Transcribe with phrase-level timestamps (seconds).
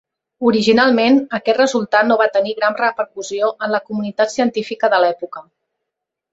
[0.51, 5.49] Originalment, aquest resultat no va tenir gran repercussió en la comunitat científica de l'època.